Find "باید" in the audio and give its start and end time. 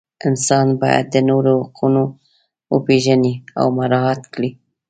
0.81-1.05